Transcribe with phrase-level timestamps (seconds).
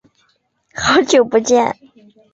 [0.73, 1.77] 好久不见。